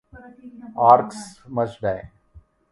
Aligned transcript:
Orcs 0.89 1.21
Must 1.47 1.79
Die! 1.83 2.09